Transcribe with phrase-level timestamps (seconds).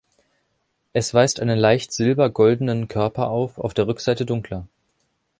[0.93, 4.65] Es weist einen leicht silber-goldenen Körper auf, auf der Rückseite dunkler.